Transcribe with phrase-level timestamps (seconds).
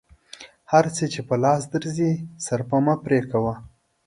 [0.71, 2.11] هر څه چې په لاس درځي
[2.45, 3.55] صرفه مه پرې کوه.